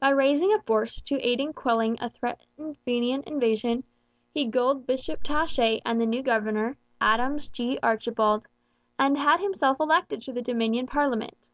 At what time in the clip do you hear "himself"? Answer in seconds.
9.40-9.80